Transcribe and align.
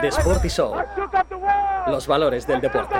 The 0.00 0.08
Sporty 0.08 0.48
Show. 0.48 0.74
Los 1.86 2.06
valores 2.06 2.46
del 2.46 2.62
deporte. 2.62 2.94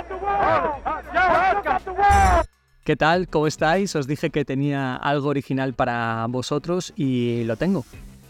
¿Qué 2.83 2.95
tal? 2.95 3.27
¿Cómo 3.27 3.47
estáis? 3.47 3.95
Os 3.95 4.05
dije 4.05 4.29
que 4.29 4.45
tenía 4.45 4.95
algo 4.95 5.29
original 5.29 5.73
para 5.73 6.27
vosotros 6.29 6.93
y 6.95 7.45
lo 7.45 7.55
tengo. 7.55 7.83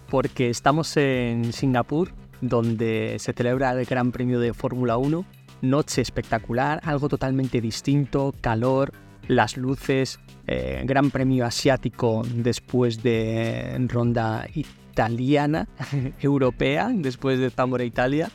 Porque 0.09 0.49
estamos 0.49 0.95
en 0.95 1.51
Singapur, 1.51 2.11
donde 2.39 3.17
se 3.19 3.33
celebra 3.33 3.71
el 3.71 3.83
Gran 3.85 4.13
Premio 4.13 4.39
de 4.39 4.53
Fórmula 4.53 4.95
1. 4.95 5.25
Noche 5.61 6.01
espectacular, 6.01 6.79
algo 6.85 7.09
totalmente 7.09 7.59
distinto, 7.59 8.33
calor, 8.39 8.93
las 9.27 9.57
luces, 9.57 10.21
eh, 10.47 10.83
Gran 10.85 11.11
Premio 11.11 11.45
asiático 11.45 12.21
después 12.33 13.03
de 13.03 13.75
ronda 13.89 14.45
italiana, 14.93 15.67
europea, 16.21 16.91
después 16.93 17.39
de 17.39 17.49
Zamora 17.49 17.83
Italia, 17.83 18.29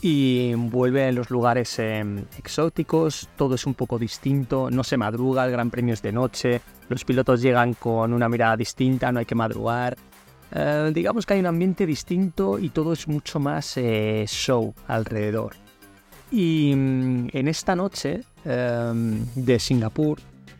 y 0.00 0.52
vuelve 0.54 1.06
en 1.06 1.14
los 1.14 1.30
lugares 1.30 1.78
em, 1.78 2.24
exóticos, 2.36 3.28
todo 3.36 3.54
es 3.54 3.66
un 3.66 3.74
poco 3.74 4.00
distinto, 4.00 4.68
no 4.68 4.82
se 4.82 4.96
madruga, 4.96 5.44
el 5.44 5.52
Gran 5.52 5.70
Premio 5.70 5.94
es 5.94 6.02
de 6.02 6.10
noche, 6.10 6.60
los 6.88 7.04
pilotos 7.04 7.40
llegan 7.40 7.74
con 7.74 8.12
una 8.12 8.28
mirada 8.28 8.56
distinta, 8.56 9.12
no 9.12 9.20
hay 9.20 9.26
que 9.26 9.36
madrugar. 9.36 9.96
Eh, 10.54 10.90
digamos 10.92 11.24
que 11.24 11.34
hay 11.34 11.40
un 11.40 11.46
ambiente 11.46 11.86
distinto 11.86 12.58
y 12.58 12.70
todo 12.70 12.92
es 12.92 13.06
mucho 13.06 13.38
más 13.38 13.76
eh, 13.76 14.24
show 14.26 14.74
alrededor. 14.88 15.54
Y 16.32 16.74
mm, 16.74 17.28
en 17.32 17.46
esta 17.46 17.76
noche 17.76 18.22
em, 18.44 19.24
de 19.36 19.60
Singapur, 19.60 20.18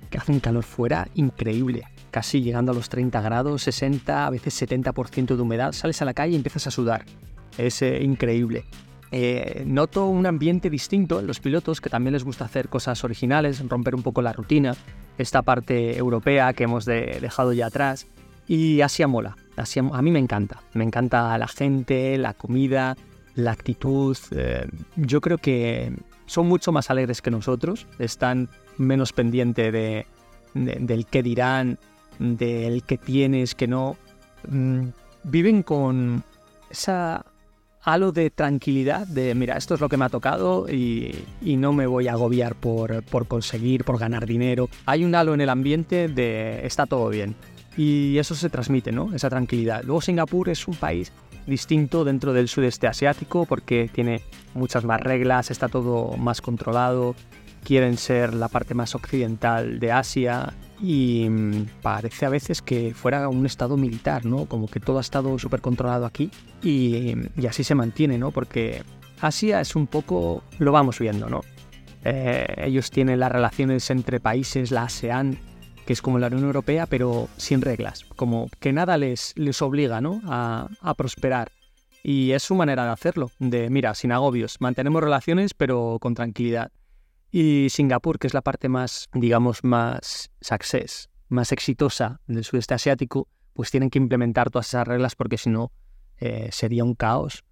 que 0.08 0.18
hace 0.18 0.30
un 0.30 0.38
calor 0.38 0.62
fuera 0.62 1.08
increíble, 1.14 1.82
casi 2.12 2.42
llegando 2.42 2.70
a 2.70 2.74
los 2.76 2.88
30 2.88 3.20
grados, 3.20 3.62
60, 3.62 4.26
a 4.26 4.30
veces 4.30 4.62
70% 4.62 5.34
de 5.34 5.42
humedad, 5.42 5.72
sales 5.72 6.00
a 6.00 6.04
la 6.04 6.14
calle 6.14 6.34
y 6.34 6.36
empiezas 6.36 6.68
a 6.68 6.70
sudar. 6.70 7.04
Es 7.58 7.82
eh, 7.82 8.00
increíble. 8.04 8.64
Eh, 9.10 9.64
noto 9.66 10.06
un 10.06 10.24
ambiente 10.26 10.70
distinto 10.70 11.18
en 11.18 11.26
los 11.26 11.40
pilotos 11.40 11.80
que 11.80 11.90
también 11.90 12.12
les 12.12 12.22
gusta 12.22 12.44
hacer 12.44 12.68
cosas 12.68 13.02
originales, 13.02 13.66
romper 13.68 13.94
un 13.94 14.02
poco 14.02 14.22
la 14.22 14.32
rutina, 14.32 14.76
esta 15.18 15.42
parte 15.42 15.96
europea 15.96 16.52
que 16.52 16.64
hemos 16.64 16.84
dejado 16.84 17.52
ya 17.52 17.66
atrás. 17.66 18.06
Y 18.46 18.80
Asia 18.80 19.08
mola, 19.08 19.36
Asia, 19.56 19.82
a 19.92 20.02
mí 20.02 20.10
me 20.10 20.18
encanta, 20.18 20.62
me 20.74 20.84
encanta 20.84 21.36
la 21.36 21.48
gente, 21.48 22.16
la 22.18 22.34
comida, 22.34 22.96
la 23.34 23.52
actitud. 23.52 24.16
Eh, 24.30 24.66
yo 24.96 25.20
creo 25.20 25.38
que 25.38 25.92
son 26.26 26.46
mucho 26.48 26.72
más 26.72 26.90
alegres 26.90 27.22
que 27.22 27.30
nosotros, 27.30 27.86
están 27.98 28.48
menos 28.78 29.12
pendientes 29.12 29.72
de, 29.72 30.06
del 30.54 31.06
qué 31.06 31.22
dirán, 31.22 31.78
del 32.18 32.82
que 32.82 32.98
tienes, 32.98 33.54
que 33.54 33.66
no. 33.66 33.96
Mm, 34.48 34.88
viven 35.24 35.62
con 35.62 36.24
esa 36.70 37.24
halo 37.84 38.12
de 38.12 38.30
tranquilidad, 38.30 39.06
de 39.06 39.34
mira, 39.34 39.56
esto 39.56 39.74
es 39.74 39.80
lo 39.80 39.88
que 39.88 39.96
me 39.96 40.04
ha 40.04 40.08
tocado 40.08 40.68
y, 40.68 41.14
no 41.42 41.72
me 41.72 41.86
voy 41.86 42.08
a 42.08 42.12
agobiar 42.12 42.54
por, 42.54 43.02
por, 43.04 43.26
conseguir, 43.26 43.84
por 43.84 43.98
ganar 43.98 44.26
dinero. 44.26 44.68
Hay 44.86 45.04
un 45.04 45.14
halo 45.14 45.34
en 45.34 45.40
el 45.40 45.50
ambiente 45.50 46.08
de 46.08 46.64
está 46.64 46.86
todo 46.86 47.08
bien. 47.08 47.34
Y 47.76 48.18
eso 48.18 48.34
se 48.34 48.50
transmite, 48.50 48.92
¿no? 48.92 49.14
Esa 49.14 49.30
tranquilidad. 49.30 49.82
Luego 49.84 50.00
Singapur 50.00 50.50
es 50.50 50.68
un 50.68 50.74
país 50.74 51.10
distinto 51.46 52.04
dentro 52.04 52.32
del 52.32 52.48
sudeste 52.48 52.86
asiático 52.86 53.46
porque 53.46 53.90
tiene 53.92 54.22
muchas 54.54 54.84
más 54.84 55.00
reglas, 55.00 55.50
está 55.50 55.68
todo 55.68 56.16
más 56.16 56.40
controlado, 56.40 57.14
quieren 57.64 57.96
ser 57.96 58.34
la 58.34 58.48
parte 58.48 58.74
más 58.74 58.94
occidental 58.94 59.78
de 59.78 59.92
Asia 59.92 60.52
y 60.80 61.28
mm, 61.28 61.66
parece 61.82 62.26
a 62.26 62.28
veces 62.28 62.60
que 62.60 62.92
fuera 62.94 63.28
un 63.28 63.46
estado 63.46 63.76
militar, 63.76 64.24
¿no? 64.24 64.46
Como 64.46 64.66
que 64.66 64.80
todo 64.80 64.98
ha 64.98 65.00
estado 65.00 65.38
súper 65.38 65.60
controlado 65.60 66.06
aquí 66.06 66.30
y, 66.62 67.14
así 67.48 67.64
se 67.64 67.74
mantiene, 67.74 68.18
¿no? 68.18 68.30
Porque 68.30 68.82
Asia 69.20 69.60
es 69.60 69.76
un 69.76 69.86
poco, 69.86 70.42
lo 70.58 70.72
vamos 70.72 70.98
viendo, 70.98 71.28
¿no? 71.28 71.42
Eh, 72.04 72.46
ellos 72.64 72.90
tienen 72.90 73.20
las 73.20 73.30
relaciones 73.30 73.88
entre 73.90 74.18
países, 74.18 74.72
la 74.72 74.84
ASEAN, 74.84 75.38
que 75.86 75.92
es 75.92 76.02
como 76.02 76.18
la 76.18 76.26
Unión 76.26 76.44
Europea, 76.44 76.86
pero 76.86 77.28
sin 77.36 77.60
reglas, 77.60 78.04
como 78.16 78.48
que 78.58 78.72
nada 78.72 78.98
les, 78.98 79.34
les 79.36 79.62
obliga 79.62 80.00
¿no? 80.00 80.20
a, 80.26 80.68
a 80.80 80.94
prosperar. 80.94 81.52
Y 82.02 82.32
es 82.32 82.42
su 82.42 82.56
manera 82.56 82.84
de 82.84 82.90
hacerlo, 82.90 83.30
de, 83.38 83.70
mira, 83.70 83.94
sin 83.94 84.10
agobios, 84.10 84.56
mantenemos 84.60 85.00
relaciones, 85.00 85.54
pero 85.54 85.98
con 86.00 86.14
tranquilidad. 86.14 86.72
Y 87.34 87.68
Singapur, 87.70 88.18
que 88.18 88.26
es 88.26 88.34
la 88.34 88.42
parte 88.42 88.68
más, 88.68 89.08
digamos, 89.14 89.64
más 89.64 90.30
success, 90.42 91.08
más 91.28 91.50
exitosa 91.50 92.20
del 92.26 92.44
sudeste 92.44 92.74
asiático, 92.74 93.26
pues 93.54 93.70
tienen 93.70 93.88
que 93.88 93.98
implementar 93.98 94.50
todas 94.50 94.68
esas 94.68 94.86
reglas 94.86 95.16
porque 95.16 95.38
si 95.38 95.48
no 95.48 95.72
eh, 96.18 96.50
sería 96.52 96.84
un 96.84 96.94
caos, 96.94 97.42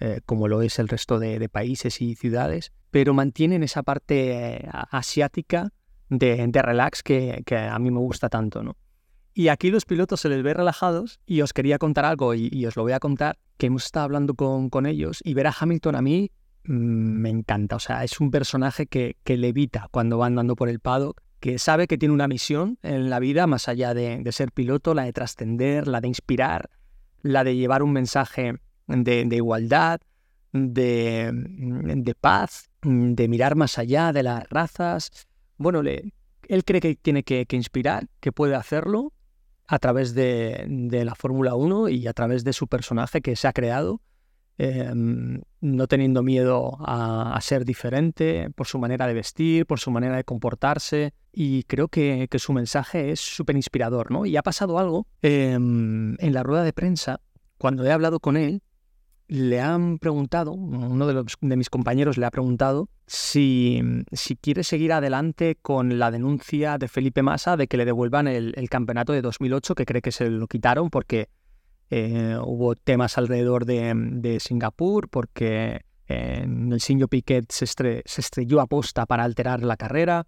eh, 0.00 0.20
como 0.26 0.48
lo 0.48 0.60
es 0.60 0.80
el 0.80 0.88
resto 0.88 1.20
de, 1.20 1.48
países 1.48 2.00
y 2.00 2.16
ciudades, 2.16 2.72
pero 2.90 3.14
mantienen 3.14 3.62
esa 3.62 3.84
parte 3.84 4.56
eh, 4.56 4.68
asiática 4.72 5.70
de, 6.08 6.44
de 6.48 6.62
relax 6.62 7.04
que, 7.04 7.44
a 7.48 7.78
mí 7.78 7.92
me 7.92 8.00
gusta 8.00 8.28
tanto, 8.28 8.64
¿no? 8.64 8.76
Y 9.34 9.48
aquí 9.48 9.70
los 9.70 9.84
pilotos 9.84 10.20
se 10.20 10.28
les 10.28 10.42
ve 10.42 10.52
relajados 10.52 11.20
y 11.24 11.42
os 11.42 11.52
quería 11.52 11.78
contar 11.78 12.04
algo 12.04 12.34
y, 12.34 12.66
os 12.66 12.74
lo 12.74 12.82
voy 12.82 12.90
a 12.90 12.98
contar, 12.98 13.38
que 13.56 13.66
hemos 13.66 13.84
estado 13.84 14.04
hablando 14.04 14.34
con, 14.34 14.68
con 14.68 14.84
ellos 14.84 15.20
y 15.22 15.34
ver 15.34 15.46
a 15.46 15.54
Hamilton 15.56 15.94
a 15.94 16.02
mí 16.02 16.32
me 16.64 17.30
encanta. 17.30 17.76
O 17.76 17.80
sea, 17.80 18.04
es 18.04 18.20
un 18.20 18.30
personaje 18.30 18.86
que, 18.86 19.16
que 19.24 19.36
levita 19.36 19.88
cuando 19.90 20.18
va 20.18 20.26
andando 20.26 20.56
por 20.56 20.68
el 20.68 20.80
paddock, 20.80 21.22
que 21.40 21.58
sabe 21.58 21.86
que 21.86 21.98
tiene 21.98 22.14
una 22.14 22.28
misión 22.28 22.78
en 22.82 23.10
la 23.10 23.20
vida, 23.20 23.46
más 23.46 23.68
allá 23.68 23.94
de, 23.94 24.26
ser 24.32 24.52
piloto, 24.52 24.94
la 24.94 25.04
de 25.04 25.12
trascender, 25.12 25.86
la 25.86 26.00
de 26.00 26.08
inspirar, 26.08 26.70
la 27.22 27.44
de 27.44 27.56
llevar 27.56 27.82
un 27.82 27.92
mensaje 27.92 28.54
de, 28.86 29.28
igualdad, 29.30 30.00
de, 30.52 31.30
mm, 31.32 32.02
de, 32.02 32.14
paz, 32.14 32.70
mm, 32.82 33.12
de 33.12 33.28
mirar 33.28 33.54
más 33.54 33.78
allá 33.78 34.12
de 34.12 34.22
las 34.22 34.48
razas. 34.48 35.10
Bueno, 35.56 35.80
él 35.80 36.64
cree 36.64 36.80
que 36.80 36.96
tiene 36.96 37.22
que, 37.22 37.46
que, 37.46 37.56
inspirar, 37.56 38.08
que 38.20 38.32
puede 38.32 38.54
hacerlo 38.54 39.12
a 39.66 39.78
través 39.78 40.14
de, 40.14 40.64
de 40.66 41.04
la 41.04 41.14
Fórmula 41.14 41.54
1 41.54 41.90
y 41.90 42.06
a 42.06 42.12
través 42.14 42.42
de 42.42 42.52
su 42.52 42.66
personaje 42.66 43.20
que 43.20 43.36
se 43.36 43.46
ha 43.46 43.52
creado 43.52 44.00
Em, 44.60 45.40
no 45.60 45.86
teniendo 45.86 46.24
miedo 46.24 46.76
a, 46.80 47.38
ser 47.40 47.64
diferente 47.64 48.50
por 48.56 48.66
su 48.66 48.80
manera 48.80 49.06
de 49.06 49.14
vestir, 49.14 49.66
por 49.66 49.78
su 49.78 49.92
manera 49.92 50.16
de 50.16 50.24
comportarse. 50.24 51.14
Y 51.32 51.62
creo 51.64 51.86
que, 51.86 52.28
su 52.38 52.52
mensaje 52.52 53.12
es 53.12 53.20
súper 53.20 53.54
inspirador, 53.54 54.10
¿no? 54.10 54.26
Y 54.26 54.36
ha 54.36 54.42
pasado 54.42 54.80
algo 54.80 55.06
em, 55.22 56.16
en 56.18 56.32
la 56.34 56.42
rueda 56.42 56.64
de 56.64 56.72
prensa, 56.72 57.20
cuando 57.56 57.84
he 57.84 57.92
hablado 57.92 58.18
con 58.18 58.36
él, 58.36 58.62
le 59.28 59.60
han 59.60 59.98
preguntado, 59.98 60.52
uno 60.52 61.06
de, 61.06 61.24
de 61.40 61.56
mis 61.56 61.70
compañeros 61.70 62.16
le 62.16 62.26
ha 62.26 62.30
preguntado 62.30 62.88
si, 63.06 63.80
si, 64.10 64.36
quiere 64.36 64.64
seguir 64.64 64.92
adelante 64.92 65.56
con 65.60 65.98
la 65.98 66.10
denuncia 66.10 66.78
de 66.78 66.88
Felipe 66.88 67.22
Massa 67.22 67.56
de 67.56 67.68
que 67.68 67.76
le 67.76 67.84
devuelvan 67.84 68.26
el, 68.26 68.54
el 68.56 68.68
campeonato 68.70 69.12
de 69.12 69.22
2008, 69.22 69.74
que 69.74 69.86
cree 69.86 70.02
que 70.02 70.12
se 70.12 70.30
lo 70.30 70.46
quitaron 70.46 70.90
porque 70.90 71.28
eh, 71.90 72.36
hubo 72.42 72.74
temas 72.74 73.16
alrededor 73.16 73.64
de, 73.64 74.38
Singapur 74.40 75.08
porque 75.08 75.84
en 76.06 76.72
el 76.72 76.80
Sinjo 76.80 77.08
Piquet 77.08 77.50
se, 77.50 77.64
estrelló 77.64 78.60
a 78.60 78.66
posta 78.66 79.06
para 79.06 79.24
alterar 79.24 79.62
la 79.62 79.76
carrera. 79.76 80.26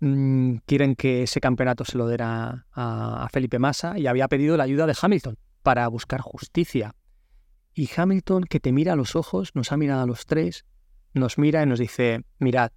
Mm, 0.00 0.56
quieren 0.66 0.94
que 0.94 1.24
ese 1.24 1.40
campeonato 1.40 1.84
se 1.84 1.98
lo 1.98 2.08
diera 2.08 2.66
a, 2.72 3.28
Felipe 3.32 3.58
Massa 3.58 3.98
y 3.98 4.06
había 4.06 4.28
pedido 4.28 4.56
la 4.56 4.64
ayuda 4.64 4.86
de 4.86 4.96
Hamilton 5.00 5.38
para 5.62 5.86
buscar 5.88 6.20
justicia. 6.20 6.94
Y 7.74 7.88
Hamilton, 7.96 8.44
que 8.44 8.60
te 8.60 8.72
mira 8.72 8.92
a 8.92 8.96
los 8.96 9.16
ojos, 9.16 9.52
nos 9.54 9.72
ha 9.72 9.76
mirado 9.76 10.02
a 10.02 10.06
los 10.06 10.26
tres, 10.26 10.66
nos 11.14 11.38
mira 11.38 11.62
y 11.62 11.66
nos 11.66 11.78
dice, 11.78 12.24
mirad, 12.38 12.70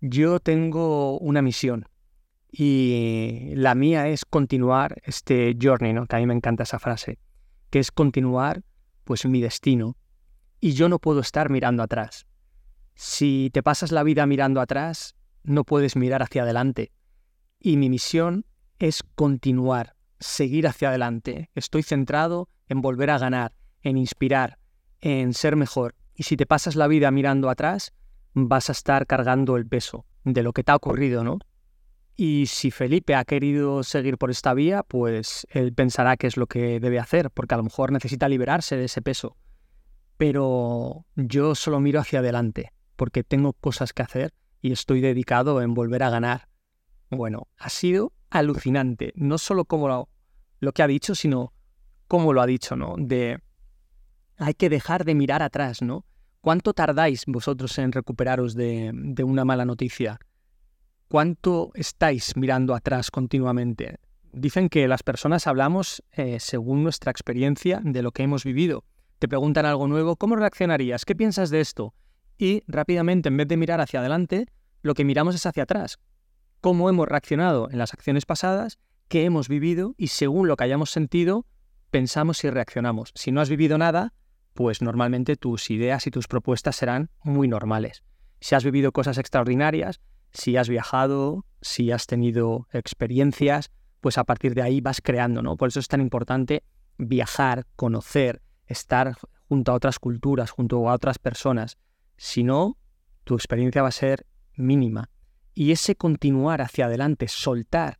yo 0.00 0.40
tengo 0.40 1.18
una 1.18 1.42
misión 1.42 1.86
y 2.50 3.52
la 3.56 3.74
mía 3.74 4.08
es 4.08 4.24
continuar 4.24 5.02
este 5.04 5.56
journey, 5.60 5.92
¿no? 5.92 6.06
que 6.06 6.16
a 6.16 6.18
mí 6.20 6.26
me 6.26 6.34
encanta 6.34 6.62
esa 6.62 6.78
frase 6.78 7.18
que 7.70 7.78
es 7.78 7.90
continuar 7.90 8.62
pues 9.04 9.24
mi 9.26 9.40
destino 9.40 9.96
y 10.60 10.72
yo 10.72 10.88
no 10.88 10.98
puedo 10.98 11.20
estar 11.20 11.50
mirando 11.50 11.82
atrás. 11.82 12.26
Si 12.94 13.50
te 13.52 13.62
pasas 13.62 13.92
la 13.92 14.02
vida 14.02 14.26
mirando 14.26 14.60
atrás, 14.60 15.14
no 15.42 15.64
puedes 15.64 15.96
mirar 15.96 16.22
hacia 16.22 16.42
adelante. 16.42 16.92
Y 17.60 17.76
mi 17.76 17.88
misión 17.88 18.46
es 18.78 19.02
continuar, 19.14 19.94
seguir 20.18 20.66
hacia 20.66 20.88
adelante. 20.88 21.50
Estoy 21.54 21.82
centrado 21.82 22.48
en 22.68 22.80
volver 22.80 23.10
a 23.10 23.18
ganar, 23.18 23.52
en 23.82 23.96
inspirar, 23.96 24.58
en 25.00 25.34
ser 25.34 25.56
mejor. 25.56 25.94
Y 26.14 26.24
si 26.24 26.36
te 26.36 26.46
pasas 26.46 26.74
la 26.74 26.88
vida 26.88 27.10
mirando 27.10 27.50
atrás, 27.50 27.92
vas 28.32 28.68
a 28.68 28.72
estar 28.72 29.06
cargando 29.06 29.56
el 29.56 29.66
peso 29.66 30.06
de 30.24 30.42
lo 30.42 30.52
que 30.52 30.64
te 30.64 30.72
ha 30.72 30.76
ocurrido, 30.76 31.22
¿no? 31.22 31.38
Y 32.16 32.46
si 32.46 32.70
Felipe 32.70 33.14
ha 33.14 33.24
querido 33.24 33.82
seguir 33.82 34.16
por 34.16 34.30
esta 34.30 34.54
vía, 34.54 34.82
pues 34.82 35.46
él 35.50 35.74
pensará 35.74 36.16
que 36.16 36.26
es 36.26 36.38
lo 36.38 36.46
que 36.46 36.80
debe 36.80 36.98
hacer, 36.98 37.30
porque 37.30 37.54
a 37.54 37.58
lo 37.58 37.64
mejor 37.64 37.92
necesita 37.92 38.28
liberarse 38.28 38.76
de 38.76 38.86
ese 38.86 39.02
peso. 39.02 39.36
Pero 40.16 41.04
yo 41.14 41.54
solo 41.54 41.78
miro 41.78 42.00
hacia 42.00 42.20
adelante, 42.20 42.72
porque 42.96 43.22
tengo 43.22 43.52
cosas 43.52 43.92
que 43.92 44.02
hacer 44.02 44.32
y 44.62 44.72
estoy 44.72 45.02
dedicado 45.02 45.60
en 45.60 45.74
volver 45.74 46.02
a 46.02 46.10
ganar. 46.10 46.48
Bueno, 47.10 47.48
ha 47.58 47.68
sido 47.68 48.12
alucinante, 48.30 49.12
no 49.14 49.36
solo 49.38 49.64
como 49.66 50.08
lo, 50.60 50.72
que 50.72 50.82
ha 50.82 50.86
dicho, 50.86 51.14
sino 51.14 51.52
cómo 52.08 52.32
lo 52.32 52.40
ha 52.40 52.46
dicho, 52.46 52.76
¿no? 52.76 52.94
De 52.98 53.38
hay 54.38 54.54
que 54.54 54.68
dejar 54.68 55.04
de 55.04 55.14
mirar 55.14 55.42
atrás, 55.42 55.82
¿no? 55.82 56.04
¿Cuánto 56.40 56.72
tardáis 56.72 57.24
vosotros 57.26 57.78
en 57.78 57.92
recuperaros 57.92 58.54
de, 58.54 58.92
una 59.24 59.44
mala 59.44 59.64
noticia? 59.64 60.18
¿Cuánto 61.08 61.70
estáis 61.74 62.36
mirando 62.36 62.74
atrás 62.74 63.12
continuamente? 63.12 64.00
Dicen 64.32 64.68
que 64.68 64.88
las 64.88 65.04
personas 65.04 65.46
hablamos 65.46 66.02
eh, 66.10 66.40
según 66.40 66.82
nuestra 66.82 67.12
experiencia 67.12 67.80
de 67.84 68.02
lo 68.02 68.10
que 68.10 68.24
hemos 68.24 68.42
vivido. 68.42 68.82
Te 69.20 69.28
preguntan 69.28 69.66
algo 69.66 69.86
nuevo, 69.86 70.16
¿cómo 70.16 70.34
reaccionarías? 70.34 71.04
¿Qué 71.04 71.14
piensas 71.14 71.50
de 71.50 71.60
esto? 71.60 71.94
Y 72.38 72.64
rápidamente, 72.66 73.28
en 73.28 73.36
vez 73.36 73.46
de 73.46 73.56
mirar 73.56 73.80
hacia 73.80 74.00
adelante, 74.00 74.46
lo 74.82 74.94
que 74.94 75.04
miramos 75.04 75.36
es 75.36 75.46
hacia 75.46 75.62
atrás. 75.62 76.00
¿Cómo 76.60 76.90
hemos 76.90 77.06
reaccionado 77.06 77.70
en 77.70 77.78
las 77.78 77.94
acciones 77.94 78.26
pasadas? 78.26 78.80
¿Qué 79.06 79.24
hemos 79.24 79.48
vivido? 79.48 79.94
Y 79.96 80.08
según 80.08 80.48
lo 80.48 80.56
que 80.56 80.64
hayamos 80.64 80.90
sentido, 80.90 81.46
pensamos 81.92 82.42
y 82.42 82.50
reaccionamos. 82.50 83.12
Si 83.14 83.30
no 83.30 83.40
has 83.40 83.48
vivido 83.48 83.78
nada, 83.78 84.12
pues 84.54 84.82
normalmente 84.82 85.36
tus 85.36 85.70
ideas 85.70 86.08
y 86.08 86.10
tus 86.10 86.26
propuestas 86.26 86.74
serán 86.74 87.10
muy 87.22 87.46
normales. 87.46 88.02
Si 88.40 88.56
has 88.56 88.64
vivido 88.64 88.90
cosas 88.90 89.18
extraordinarias, 89.18 90.00
si 90.36 90.56
has 90.56 90.68
viajado, 90.68 91.44
si 91.62 91.90
has 91.90 92.06
tenido 92.06 92.68
experiencias, 92.72 93.70
pues 94.00 94.18
a 94.18 94.24
partir 94.24 94.54
de 94.54 94.62
ahí 94.62 94.80
vas 94.80 95.00
creando, 95.00 95.42
¿no? 95.42 95.56
Por 95.56 95.68
eso 95.68 95.80
es 95.80 95.88
tan 95.88 96.00
importante 96.00 96.62
viajar, 96.98 97.66
conocer, 97.74 98.42
estar 98.66 99.16
junto 99.48 99.72
a 99.72 99.74
otras 99.74 99.98
culturas, 99.98 100.50
junto 100.50 100.88
a 100.88 100.94
otras 100.94 101.18
personas. 101.18 101.78
Si 102.16 102.44
no, 102.44 102.76
tu 103.24 103.34
experiencia 103.34 103.82
va 103.82 103.88
a 103.88 103.92
ser 103.92 104.26
mínima. 104.56 105.10
Y 105.54 105.72
ese 105.72 105.96
continuar 105.96 106.60
hacia 106.60 106.86
adelante, 106.86 107.28
soltar, 107.28 107.98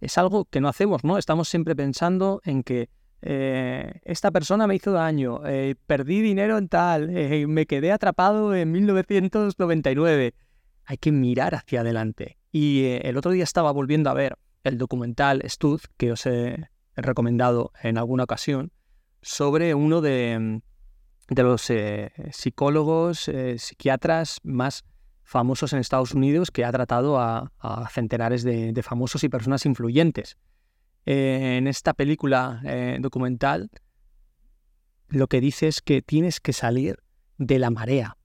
es 0.00 0.18
algo 0.18 0.44
que 0.44 0.60
no 0.60 0.68
hacemos, 0.68 1.04
¿no? 1.04 1.18
Estamos 1.18 1.48
siempre 1.48 1.74
pensando 1.74 2.40
en 2.44 2.62
que 2.62 2.90
eh, 3.22 4.00
esta 4.04 4.30
persona 4.30 4.66
me 4.66 4.74
hizo 4.74 4.92
daño, 4.92 5.40
eh, 5.46 5.74
perdí 5.86 6.20
dinero 6.20 6.58
en 6.58 6.68
tal, 6.68 7.10
eh, 7.16 7.46
me 7.46 7.66
quedé 7.66 7.92
atrapado 7.92 8.54
en 8.54 8.72
1999. 8.72 10.34
Hay 10.86 10.96
que 10.96 11.12
mirar 11.12 11.54
hacia 11.54 11.80
adelante. 11.80 12.38
Y 12.52 12.84
el 13.02 13.16
otro 13.16 13.32
día 13.32 13.44
estaba 13.44 13.70
volviendo 13.72 14.08
a 14.08 14.14
ver 14.14 14.38
el 14.64 14.78
documental 14.78 15.42
Stud, 15.46 15.80
que 15.96 16.12
os 16.12 16.24
he 16.26 16.70
recomendado 16.96 17.72
en 17.82 17.98
alguna 17.98 18.24
ocasión, 18.24 18.72
sobre 19.20 19.74
uno 19.74 20.00
de, 20.00 20.62
de 21.28 21.42
los 21.42 21.70
psicólogos, 22.30 23.30
psiquiatras 23.58 24.38
más 24.42 24.84
famosos 25.22 25.72
en 25.72 25.80
Estados 25.80 26.14
Unidos 26.14 26.50
que 26.50 26.64
ha 26.64 26.72
tratado 26.72 27.18
a, 27.18 27.50
centenares 27.90 28.44
de 28.44 28.82
famosos 28.82 29.24
y 29.24 29.28
personas 29.28 29.66
influyentes. 29.66 30.38
Eh, 31.06 31.56
en 31.56 31.68
esta 31.68 31.94
película 31.94 32.60
eh, 32.64 32.98
documental, 33.00 33.70
lo 35.08 35.28
que 35.28 35.40
dice 35.40 35.68
es 35.68 35.80
que 35.80 36.02
tienes 36.02 36.40
que 36.40 36.52
salir 36.52 36.98
de 37.38 37.60
la 37.60 37.70
marea. 37.70 38.16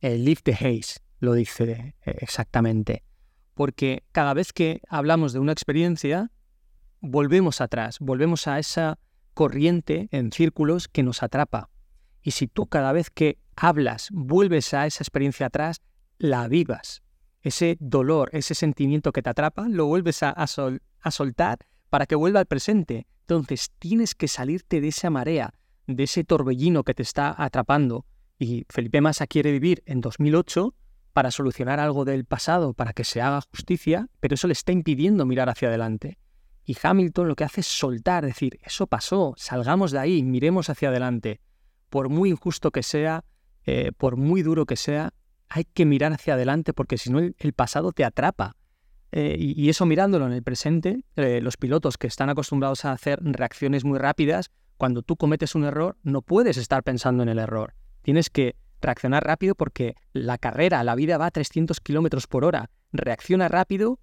El 0.00 0.24
lift 0.24 0.44
the 0.44 0.52
haze 0.52 1.00
lo 1.20 1.34
dice 1.34 1.94
eh, 2.04 2.16
exactamente. 2.20 3.04
Porque 3.54 4.04
cada 4.10 4.34
vez 4.34 4.52
que 4.52 4.80
hablamos 4.88 5.32
de 5.32 5.38
una 5.38 5.52
experiencia, 5.52 6.32
volvemos 7.00 7.60
atrás, 7.60 7.98
volvemos 8.00 8.46
a 8.46 8.58
esa 8.58 8.98
corriente 9.34 10.08
en 10.10 10.32
círculos 10.32 10.88
que 10.88 11.02
nos 11.02 11.22
atrapa. 11.22 11.70
Y 12.22 12.32
si 12.32 12.46
tú 12.46 12.66
cada 12.66 12.92
vez 12.92 13.10
que 13.10 13.38
hablas 13.54 14.08
vuelves 14.12 14.74
a 14.74 14.86
esa 14.86 15.02
experiencia 15.02 15.46
atrás, 15.46 15.82
la 16.18 16.48
vivas. 16.48 17.02
Ese 17.42 17.76
dolor, 17.80 18.28
ese 18.32 18.54
sentimiento 18.54 19.12
que 19.12 19.22
te 19.22 19.30
atrapa, 19.30 19.68
lo 19.68 19.86
vuelves 19.86 20.22
a, 20.22 20.30
a 20.30 21.10
soltar 21.10 21.58
para 21.88 22.06
que 22.06 22.16
vuelva 22.16 22.40
al 22.40 22.46
presente. 22.46 23.06
Entonces 23.22 23.70
tienes 23.78 24.14
que 24.14 24.28
salirte 24.28 24.80
de 24.80 24.88
esa 24.88 25.08
marea, 25.08 25.54
de 25.86 26.04
ese 26.04 26.24
torbellino 26.24 26.84
que 26.84 26.94
te 26.94 27.02
está 27.02 27.34
atrapando. 27.36 28.04
Y 28.38 28.66
Felipe 28.68 29.00
Massa 29.00 29.26
quiere 29.26 29.52
vivir 29.52 29.82
en 29.86 30.00
2008 30.00 30.74
para 31.12 31.30
solucionar 31.30 31.80
algo 31.80 32.04
del 32.04 32.24
pasado, 32.24 32.72
para 32.74 32.92
que 32.92 33.04
se 33.04 33.20
haga 33.20 33.40
justicia, 33.50 34.08
pero 34.20 34.34
eso 34.34 34.46
le 34.46 34.52
está 34.52 34.72
impidiendo 34.72 35.26
mirar 35.26 35.48
hacia 35.48 35.68
adelante. 35.68 36.18
Y 36.64 36.76
Hamilton 36.80 37.28
lo 37.28 37.36
que 37.36 37.44
hace 37.44 37.62
es 37.62 37.66
soltar, 37.66 38.24
decir, 38.24 38.58
eso 38.62 38.86
pasó, 38.86 39.34
salgamos 39.36 39.90
de 39.90 39.98
ahí, 39.98 40.22
miremos 40.22 40.70
hacia 40.70 40.88
adelante. 40.88 41.40
Por 41.88 42.08
muy 42.08 42.30
injusto 42.30 42.70
que 42.70 42.82
sea, 42.82 43.24
eh, 43.64 43.92
por 43.96 44.16
muy 44.16 44.42
duro 44.42 44.66
que 44.66 44.76
sea, 44.76 45.12
hay 45.48 45.64
que 45.64 45.84
mirar 45.84 46.12
hacia 46.12 46.34
adelante 46.34 46.72
porque 46.72 46.96
si 46.96 47.10
no 47.10 47.18
el 47.18 47.52
pasado 47.52 47.92
te 47.92 48.04
atrapa. 48.04 48.56
Eh, 49.12 49.36
y, 49.38 49.68
eso 49.68 49.86
mirándolo 49.86 50.26
en 50.26 50.32
el 50.32 50.44
presente, 50.44 51.04
eh, 51.16 51.40
los 51.42 51.56
pilotos 51.56 51.98
que 51.98 52.06
están 52.06 52.30
acostumbrados 52.30 52.84
a 52.84 52.92
hacer 52.92 53.18
reacciones 53.20 53.84
muy 53.84 53.98
rápidas, 53.98 54.50
cuando 54.76 55.02
tú 55.02 55.16
cometes 55.16 55.56
un 55.56 55.64
error, 55.64 55.98
no 56.04 56.22
puedes 56.22 56.56
estar 56.56 56.84
pensando 56.84 57.24
en 57.24 57.28
el 57.28 57.40
error. 57.40 57.74
Tienes 58.02 58.30
que 58.30 58.54
reaccionar 58.80 59.24
rápido 59.24 59.54
porque 59.54 59.94
la 60.12 60.38
carrera, 60.38 60.82
la 60.84 60.94
vida 60.94 61.18
va 61.18 61.26
a 61.26 61.30
300 61.30 61.80
kilómetros 61.80 62.26
por 62.26 62.44
hora. 62.44 62.70
Reacciona 62.92 63.48
rápido 63.48 63.98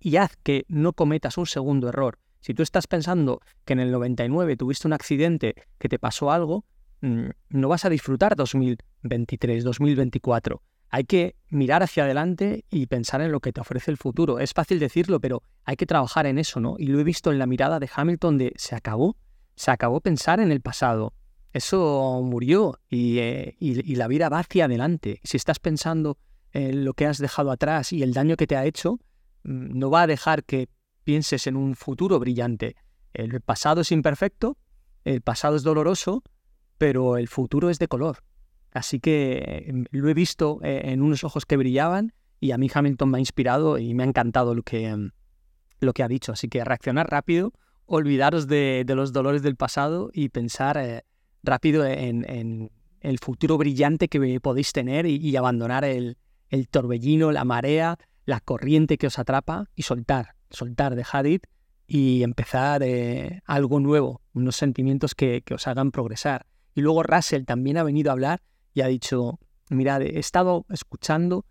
y 0.00 0.16
haz 0.16 0.36
que 0.42 0.64
no 0.68 0.92
cometas 0.92 1.38
un 1.38 1.46
segundo 1.46 1.88
error. 1.88 2.18
Si 2.40 2.54
tú 2.54 2.62
estás 2.62 2.86
pensando 2.86 3.40
que 3.64 3.72
en 3.72 3.80
el 3.80 3.92
99 3.92 4.56
tuviste 4.56 4.88
un 4.88 4.92
accidente, 4.92 5.54
que 5.78 5.88
te 5.88 5.98
pasó 5.98 6.32
algo, 6.32 6.64
mm, 7.00 7.28
no 7.50 7.68
vas 7.68 7.84
a 7.84 7.88
disfrutar 7.88 8.34
2023, 8.34 9.62
2024 9.62 10.62
hay 10.92 11.04
que 11.04 11.36
mirar 11.48 11.82
hacia 11.82 12.04
adelante 12.04 12.66
y 12.70 12.86
pensar 12.86 13.22
en 13.22 13.32
lo 13.32 13.40
que 13.40 13.50
te 13.50 13.62
ofrece 13.62 13.90
el 13.90 13.96
futuro. 13.96 14.38
Es 14.38 14.52
fácil 14.52 14.78
decirlo, 14.78 15.20
pero 15.20 15.42
hay 15.64 15.76
que 15.76 15.86
trabajar 15.86 16.26
en 16.26 16.38
eso, 16.38 16.60
¿no? 16.60 16.74
Y 16.78 16.88
lo 16.88 17.00
he 17.00 17.04
visto 17.04 17.32
en 17.32 17.38
la 17.38 17.46
mirada 17.46 17.80
de 17.80 17.88
Hamilton 17.92 18.36
de 18.36 18.52
se 18.56 18.74
acabó, 18.74 19.16
se 19.56 19.70
acabó 19.70 20.02
pensar 20.02 20.38
en 20.38 20.52
el 20.52 20.60
pasado. 20.60 21.14
Eso 21.52 22.20
murió 22.24 22.78
y, 22.88 23.18
eh, 23.18 23.56
la 23.60 24.08
vida 24.08 24.28
va 24.28 24.40
hacia 24.40 24.64
adelante. 24.64 25.20
Si 25.22 25.36
estás 25.36 25.58
pensando 25.58 26.18
en 26.52 26.84
lo 26.84 26.94
que 26.94 27.06
has 27.06 27.18
dejado 27.18 27.50
atrás 27.50 27.92
y 27.92 28.02
el 28.02 28.14
daño 28.14 28.36
que 28.36 28.46
te 28.46 28.56
ha 28.56 28.64
hecho, 28.64 28.98
mm, 29.44 29.78
no 29.78 29.90
va 29.90 30.02
a 30.02 30.06
dejar 30.06 30.44
que 30.44 30.68
pienses 31.04 31.46
en 31.46 31.56
un 31.56 31.74
futuro 31.74 32.18
brillante. 32.18 32.76
El 33.12 33.40
pasado 33.40 33.82
es 33.82 33.92
imperfecto, 33.92 34.56
el 35.04 35.20
pasado 35.20 35.56
es 35.56 35.62
doloroso, 35.62 36.22
pero 36.78 37.16
el 37.16 37.28
futuro 37.28 37.70
es 37.70 37.78
de 37.78 37.88
color. 37.88 38.24
Así 38.72 39.00
que 39.00 39.64
em, 39.68 39.84
lo 39.90 40.08
he 40.08 40.14
visto 40.14 40.58
eh, 40.62 40.82
en 40.84 41.02
unos 41.02 41.24
ojos 41.24 41.44
que 41.44 41.56
brillaban 41.56 42.14
y 42.40 42.52
a 42.52 42.58
mí 42.58 42.70
Hamilton 42.72 43.10
me 43.10 43.18
ha 43.18 43.20
inspirado 43.20 43.78
y 43.78 43.94
me 43.94 44.02
ha 44.02 44.06
encantado 44.06 44.54
lo 44.54 44.62
que, 44.62 44.86
em, 44.86 45.10
lo 45.80 45.92
que 45.92 46.02
ha 46.02 46.08
dicho. 46.08 46.32
Así 46.32 46.48
que 46.48 46.64
reaccionar 46.64 47.10
rápido, 47.10 47.52
olvidaros 47.86 48.46
de, 48.46 48.84
los 48.88 49.12
dolores 49.12 49.42
del 49.42 49.56
pasado 49.56 50.10
y 50.12 50.30
pensar 50.30 50.78
eh, 50.78 51.04
rápido 51.42 51.84
en, 51.86 52.70
el 53.00 53.18
futuro 53.18 53.58
brillante 53.58 54.06
que 54.08 54.40
podéis 54.40 54.72
tener 54.72 55.06
y, 55.06 55.36
abandonar 55.36 55.84
el, 55.84 56.16
torbellino, 56.70 57.32
la 57.32 57.44
marea, 57.44 57.98
la 58.26 58.40
corriente 58.40 58.96
que 58.96 59.08
os 59.08 59.18
atrapa 59.18 59.68
y 59.74 59.82
soltar, 59.82 60.36
soltar, 60.50 60.94
dejad 60.94 61.24
ir 61.24 61.42
y 61.86 62.22
empezar 62.22 62.82
eh, 62.84 63.42
algo 63.44 63.80
nuevo, 63.80 64.22
unos 64.32 64.56
sentimientos 64.56 65.14
que, 65.14 65.42
os 65.52 65.66
hagan 65.66 65.90
progresar. 65.90 66.46
Y 66.74 66.80
luego 66.80 67.02
Russell 67.02 67.44
también 67.44 67.76
ha 67.76 67.82
venido 67.82 68.10
a 68.10 68.12
hablar 68.12 68.40
y 68.72 68.82
ha 68.82 68.86
dicho, 68.86 69.40
mirad, 69.68 70.02
he 70.02 70.18
estado 70.18 70.64
escuchando 70.70 71.44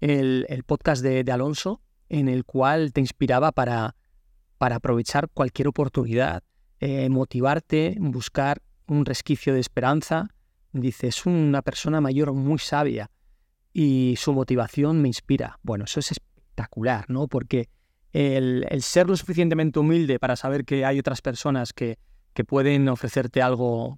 el, 0.00 0.46
podcast 0.66 1.02
de, 1.02 1.24
Alonso 1.32 1.80
en 2.10 2.28
el 2.28 2.44
cual 2.44 2.92
te 2.92 3.00
inspiraba 3.00 3.52
para, 3.52 3.96
para 4.58 4.76
aprovechar 4.76 5.30
cualquier 5.30 5.68
oportunidad, 5.68 6.42
eh, 6.80 7.08
motivarte, 7.08 7.96
buscar 7.98 8.62
un 8.88 9.04
resquicio 9.04 9.54
de 9.54 9.60
esperanza. 9.60 10.28
Dice, 10.72 11.08
es 11.08 11.26
una 11.26 11.62
persona 11.62 12.00
mayor 12.00 12.32
muy 12.32 12.58
sabia 12.58 13.10
y 13.72 14.14
su 14.18 14.32
motivación 14.32 15.00
me 15.00 15.08
inspira. 15.08 15.58
Bueno, 15.62 15.84
eso 15.84 16.00
es 16.00 16.12
espectacular, 16.12 17.04
¿no? 17.08 17.28
Porque 17.28 17.68
el, 18.12 18.66
ser 18.82 19.08
lo 19.08 19.16
suficientemente 19.16 19.78
humilde 19.78 20.18
para 20.18 20.36
saber 20.36 20.64
que 20.64 20.84
hay 20.84 20.98
otras 20.98 21.22
personas 21.22 21.72
que, 21.72 21.98
que 22.34 22.44
pueden 22.44 22.88
ofrecerte 22.88 23.42
algo 23.42 23.96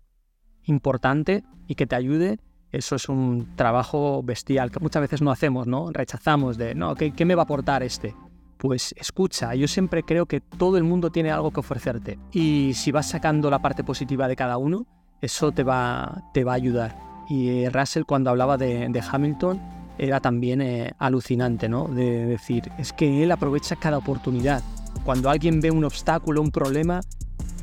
importante 0.64 1.44
y 1.66 1.74
que 1.74 1.86
te 1.86 1.96
ayude, 1.96 2.38
eso 2.72 2.96
es 2.96 3.08
un 3.08 3.56
trabajo 3.56 4.22
bestial 4.22 4.70
que 4.70 4.80
muchas 4.80 5.02
veces 5.02 5.22
no 5.22 5.30
hacemos, 5.30 5.66
¿no? 5.66 5.90
Rechazamos 5.92 6.56
de, 6.56 6.74
no, 6.74 6.94
¿qué, 6.94 7.24
me 7.24 7.34
va 7.34 7.42
a 7.42 7.44
aportar 7.44 7.82
este? 7.82 8.14
Pues 8.60 8.94
escucha, 8.98 9.54
yo 9.54 9.66
siempre 9.66 10.02
creo 10.02 10.26
que 10.26 10.40
todo 10.40 10.76
el 10.76 10.84
mundo 10.84 11.10
tiene 11.10 11.30
algo 11.30 11.50
que 11.50 11.60
ofrecerte 11.60 12.18
y 12.30 12.72
si 12.74 12.92
vas 12.92 13.08
sacando 13.08 13.48
la 13.48 13.60
parte 13.60 13.82
positiva 13.82 14.28
de 14.28 14.36
cada 14.36 14.58
uno, 14.58 14.84
eso 15.22 15.50
te 15.50 15.62
va, 15.62 16.30
te 16.34 16.44
va 16.44 16.52
a 16.52 16.56
ayudar. 16.56 16.94
Y 17.30 17.66
Russell 17.70 18.04
cuando 18.04 18.28
hablaba 18.28 18.58
de, 18.58 19.02
Hamilton 19.10 19.62
era 19.96 20.20
también 20.20 20.60
eh, 20.60 20.92
alucinante, 20.98 21.70
¿no? 21.70 21.88
De 21.88 22.26
decir, 22.26 22.70
es 22.76 22.92
que 22.92 23.22
él 23.22 23.32
aprovecha 23.32 23.76
cada 23.76 23.96
oportunidad. 23.96 24.62
Cuando 25.06 25.30
alguien 25.30 25.62
ve 25.62 25.70
un 25.70 25.84
obstáculo, 25.84 26.42
un 26.42 26.50
problema, 26.50 27.00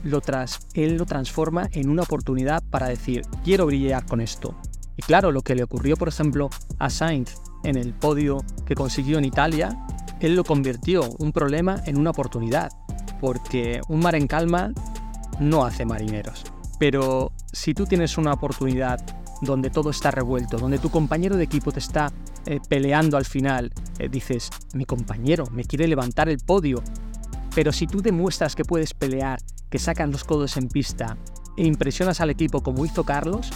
lo 0.03 0.19
tras, 0.19 0.67
él 0.73 0.97
lo 0.97 1.05
transforma 1.05 1.69
en 1.73 1.89
una 1.89 2.01
oportunidad 2.01 2.63
para 2.71 2.87
decir, 2.87 3.21
quiero 3.43 3.67
brillar 3.67 4.03
con 4.07 4.19
esto, 4.19 4.55
y 4.97 5.03
claro, 5.03 5.31
lo 5.31 5.43
que 5.43 5.53
le 5.53 5.63
ocurrió, 5.63 5.95
por 5.95 6.07
ejemplo, 6.07 6.49
a 6.79 6.89
Sainz 6.89 7.35
en 7.63 7.77
el 7.77 7.93
podio 7.93 8.43
que 8.65 8.73
consiguió 8.73 9.19
en 9.19 9.25
Italia, 9.25 9.77
él 10.19 10.35
lo 10.35 10.43
convirtió 10.43 11.09
un 11.19 11.31
problema 11.31 11.81
en 11.85 11.97
una 11.97 12.11
oportunidad, 12.11 12.71
porque 13.19 13.81
un 13.87 13.99
mar 13.99 14.15
en 14.15 14.27
calma 14.27 14.71
no 15.39 15.65
hace 15.65 15.85
marineros. 15.85 16.43
Pero 16.79 17.31
si 17.51 17.73
tú 17.73 17.85
tienes 17.85 18.17
una 18.17 18.33
oportunidad 18.33 18.99
donde 19.41 19.69
todo 19.69 19.91
está 19.91 20.11
revuelto, 20.11 20.57
donde 20.57 20.79
tu 20.79 20.89
compañero 20.89 21.37
de 21.37 21.43
equipo 21.43 21.71
te 21.71 21.79
está 21.79 22.11
eh, 22.45 22.59
peleando 22.67 23.17
al 23.17 23.25
final, 23.25 23.71
eh, 23.99 24.09
dices, 24.09 24.49
mi 24.73 24.85
compañero 24.85 25.45
me 25.51 25.63
quiere 25.63 25.87
levantar 25.87 26.29
el 26.29 26.39
podio. 26.39 26.81
Pero 27.53 27.71
si 27.71 27.87
tú 27.87 28.01
demuestras 28.01 28.55
que 28.55 28.65
puedes 28.65 28.93
pelear, 28.93 29.39
que 29.69 29.79
sacan 29.79 30.11
los 30.11 30.23
codos 30.23 30.57
en 30.57 30.69
pista 30.69 31.17
e 31.57 31.65
impresionas 31.65 32.21
al 32.21 32.29
equipo 32.29 32.61
como 32.61 32.85
hizo 32.85 33.03
Carlos, 33.03 33.51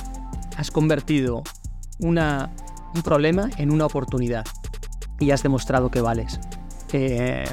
has 0.58 0.72
convertido 0.72 1.44
un 2.00 2.20
problema 3.03 3.50
en 3.58 3.72
una 3.72 3.86
oportunidad 3.86 4.44
y 5.22 5.32
has 5.32 5.44
demostrado 5.44 5.90
que 5.90 6.01
vales. 6.01 6.40
Eh, 6.92 7.46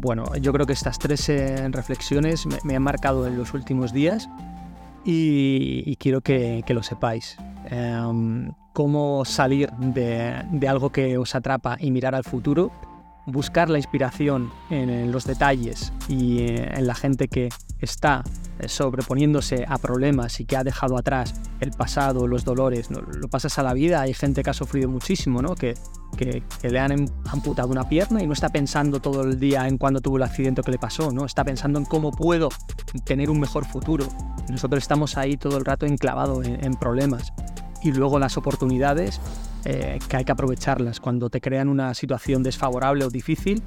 bueno, 0.00 0.34
yo 0.36 0.54
creo 0.54 0.64
que 0.64 0.72
estas 0.72 0.98
tres 0.98 1.30
reflexiones 1.70 2.46
me, 2.64 2.76
han 2.76 2.82
marcado 2.82 3.26
en 3.26 3.36
los 3.36 3.52
últimos 3.52 3.92
días 3.92 4.30
y, 5.04 5.96
quiero 5.96 6.22
que, 6.22 6.64
lo 6.68 6.82
sepáis. 6.82 7.36
Em, 7.68 8.52
cómo 8.72 9.24
salir 9.24 9.70
de, 9.72 10.68
algo 10.68 10.90
que 10.90 11.18
os 11.18 11.34
atrapa 11.34 11.76
y 11.80 11.90
mirar 11.90 12.14
al 12.14 12.24
futuro, 12.24 12.70
buscar 13.26 13.70
la 13.70 13.78
inspiración 13.78 14.52
en, 14.70 15.10
los 15.10 15.24
detalles 15.24 15.92
y 16.08 16.40
eh, 16.40 16.72
en 16.74 16.86
la 16.86 16.94
gente 16.94 17.28
que 17.28 17.48
está 17.80 18.22
eh, 18.26 18.45
sobreponiéndose 18.66 19.64
a 19.68 19.78
problemas 19.78 20.40
y 20.40 20.44
que 20.44 20.56
ha 20.56 20.64
dejado 20.64 20.96
atrás 20.96 21.34
el 21.60 21.70
pasado, 21.70 22.26
los 22.26 22.44
dolores, 22.44 22.88
lo 22.90 23.28
pasas 23.28 23.58
a 23.58 23.62
la 23.62 23.74
vida, 23.74 24.00
hay 24.00 24.14
gente 24.14 24.42
que 24.42 24.50
ha 24.50 24.54
sufrido 24.54 24.88
muchísimo, 24.88 25.42
¿no? 25.42 25.54
que, 25.54 25.74
que, 26.16 26.42
le 26.62 26.78
han 26.78 27.10
amputado 27.26 27.68
una 27.68 27.88
pierna 27.88 28.22
y 28.22 28.26
no 28.26 28.32
está 28.32 28.48
pensando 28.48 29.00
todo 29.00 29.22
el 29.22 29.38
día 29.38 29.68
en 29.68 29.78
cuándo 29.78 30.00
tuvo 30.00 30.16
el 30.16 30.22
accidente 30.22 30.62
que 30.62 30.70
le 30.70 30.78
pasó, 30.78 31.12
¿no? 31.12 31.24
está 31.24 31.44
pensando 31.44 31.78
en 31.78 31.84
cómo 31.84 32.10
puedo 32.12 32.48
tener 33.04 33.30
un 33.30 33.40
mejor 33.40 33.64
futuro. 33.66 34.06
Nosotros 34.48 34.82
estamos 34.82 35.16
ahí 35.16 35.36
todo 35.36 35.56
el 35.58 35.64
rato 35.64 35.86
enclavados 35.86 36.46
en, 36.46 36.74
problemas 36.74 37.32
y 37.82 37.92
luego 37.92 38.18
las 38.18 38.36
oportunidades 38.36 39.20
eh, 39.64 39.98
que 40.08 40.16
hay 40.16 40.24
que 40.24 40.32
aprovecharlas. 40.32 41.00
Cuando 41.00 41.30
te 41.30 41.40
crean 41.40 41.68
una 41.68 41.94
situación 41.94 42.42
desfavorable 42.42 43.04
o 43.04 43.10
difícil, 43.10 43.62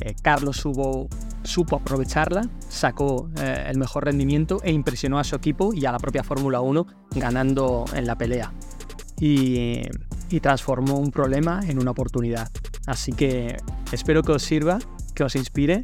eh, 0.00 0.14
Carlos 0.22 0.56
supo, 0.56 1.08
supo 1.42 1.76
aprovecharla, 1.76 2.42
sacó 2.68 3.30
eh, 3.40 3.66
el 3.68 3.78
mejor 3.78 4.04
rendimiento 4.04 4.60
e 4.62 4.72
impresionó 4.72 5.18
a 5.18 5.24
su 5.24 5.36
equipo 5.36 5.72
y 5.74 5.86
a 5.86 5.92
la 5.92 5.98
propia 5.98 6.22
Fórmula 6.22 6.60
1 6.60 6.86
ganando 7.16 7.84
en 7.94 8.06
la 8.06 8.16
pelea. 8.16 8.52
Y, 9.20 9.82
transformó 10.40 10.98
un 10.98 11.10
problema 11.10 11.60
en 11.68 11.78
una 11.78 11.90
oportunidad. 11.90 12.50
Así 12.86 13.12
que 13.12 13.58
espero 13.92 14.22
que 14.22 14.32
os 14.32 14.42
sirva, 14.42 14.78
que 15.14 15.24
os 15.24 15.36
inspire 15.36 15.82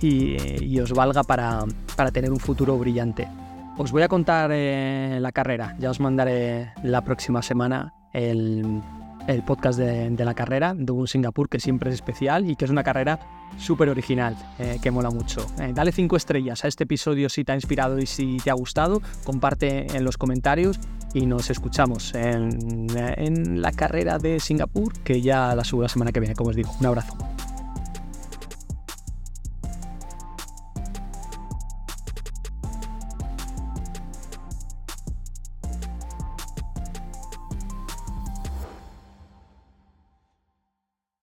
y, 0.00 0.80
os 0.80 0.92
valga 0.92 1.22
para, 1.22 1.64
para, 1.94 2.10
tener 2.10 2.32
un 2.32 2.40
futuro 2.40 2.78
brillante. 2.78 3.28
Os 3.76 3.92
voy 3.92 4.02
a 4.02 4.08
contar 4.08 4.50
eh, 4.54 5.18
la 5.20 5.32
carrera, 5.32 5.76
ya 5.78 5.90
os 5.90 6.00
mandaré 6.00 6.72
la 6.82 7.02
próxima 7.04 7.42
semana 7.42 7.92
el, 8.14 8.82
el 9.26 9.42
podcast 9.42 9.78
de, 9.78 10.24
la 10.24 10.34
carrera, 10.34 10.74
de 10.74 10.92
un 10.92 11.06
Singapur 11.06 11.48
que 11.48 11.60
siempre 11.60 11.90
es 11.90 11.94
especial 11.94 12.48
y 12.50 12.56
que 12.56 12.64
es 12.64 12.70
una 12.70 12.82
carrera 12.82 13.20
súper 13.58 13.88
original, 13.88 14.36
eh, 14.58 14.78
que 14.82 14.90
mola 14.90 15.10
mucho. 15.10 15.46
Eh, 15.60 15.72
dale 15.74 15.92
cinco 15.92 16.16
estrellas 16.16 16.64
a 16.64 16.68
este 16.68 16.84
episodio 16.84 17.28
si 17.28 17.44
te 17.44 17.52
ha 17.52 17.54
inspirado 17.54 17.98
y 17.98 18.06
si 18.06 18.38
te 18.38 18.50
ha 18.50 18.54
gustado, 18.54 19.02
comparte 19.24 19.86
en 19.96 20.04
los 20.04 20.16
comentarios 20.16 20.78
y 21.14 21.26
nos 21.26 21.50
escuchamos 21.50 22.14
en, 22.14 22.86
en 22.96 23.62
la 23.62 23.72
carrera 23.72 24.18
de 24.18 24.40
Singapur, 24.40 24.92
que 25.00 25.20
ya 25.20 25.54
la 25.54 25.64
subo 25.64 25.82
la 25.82 25.88
semana 25.88 26.12
que 26.12 26.20
viene, 26.20 26.34
como 26.34 26.50
os 26.50 26.56
digo. 26.56 26.72
Un 26.80 26.86
abrazo. 26.86 27.33